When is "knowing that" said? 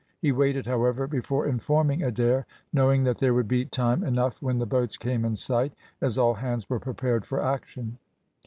2.73-3.19